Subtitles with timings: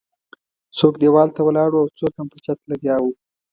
[0.77, 3.11] څوک ديوال ته ولاړ وو او څوک هم پر چت لګیا وو.